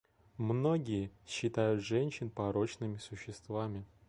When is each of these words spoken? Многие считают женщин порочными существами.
Многие 0.39 1.11
считают 1.27 1.83
женщин 1.83 2.31
порочными 2.31 2.97
существами. 2.97 3.85